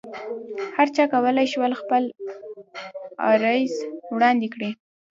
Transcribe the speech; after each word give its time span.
هرچا 0.77 1.03
کولای 1.13 1.47
شول 1.53 1.71
خپل 1.81 2.03
عرایض 3.29 3.73
وړاندې 4.15 4.47
کړي. 4.53 4.71